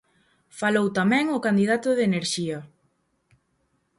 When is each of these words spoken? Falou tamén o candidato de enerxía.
Falou 0.59 0.87
tamén 0.99 1.25
o 1.37 1.43
candidato 1.45 1.89
de 1.97 2.03
enerxía. 2.09 2.59